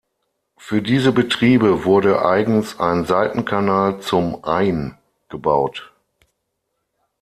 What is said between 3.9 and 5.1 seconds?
zum Ain